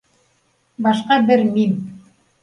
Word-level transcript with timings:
Башҡа 0.85 1.17
бер 1.27 1.43
Мим 1.57 1.75